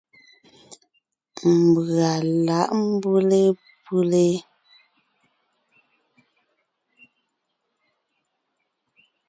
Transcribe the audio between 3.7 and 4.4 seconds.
pʉ́le.